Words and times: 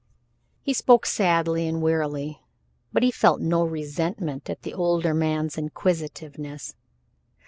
He 0.63 0.73
spoke 0.73 1.05
sadly 1.05 1.67
and 1.67 1.79
wearily, 1.79 2.41
but 2.91 3.03
he 3.03 3.11
felt 3.11 3.39
no 3.39 3.63
resentment 3.63 4.49
at 4.49 4.63
the 4.63 4.73
older 4.73 5.13
man's 5.13 5.59
inquisitiveness. 5.59 6.73